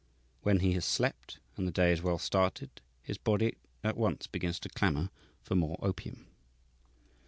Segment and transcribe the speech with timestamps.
[0.41, 4.59] When he has slept, and the day is well started, his body at once begins
[4.61, 5.11] to clamour
[5.43, 6.25] for more opium.